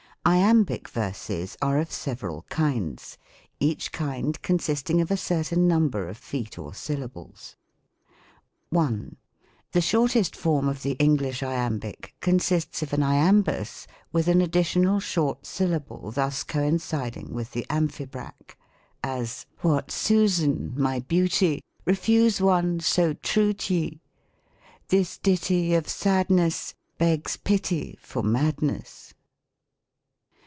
[0.23, 3.17] Iambic verses are of several kinds,
[3.59, 7.55] each kind con sisting of a certain number of feet or syllables.
[8.69, 9.15] 1.
[9.71, 15.47] The shortest form of the English Iambic consists of an Iambus, with an additional short
[15.47, 18.59] syllable thus coinciding with the Amphibrach:
[19.03, 19.47] as.
[19.61, 19.75] 124 THE COMIC ENGLISH GRAMBIAR.
[19.75, 19.91] «What
[20.69, 21.63] Susan, My beauty!
[21.85, 24.01] Refuse one So true t' ye?
[24.89, 29.15] This ditty Of sadness Begs pity For madness."